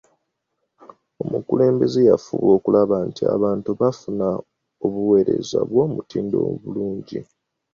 Omukulembeze 1.23 1.99
yafuba 2.09 2.47
okulaba 2.57 2.95
nti 3.07 3.23
abantu 3.35 3.69
bafuna 3.79 4.27
obuweereza 4.85 5.55
obw'omutindo 5.63 6.37
obulungi. 6.51 7.19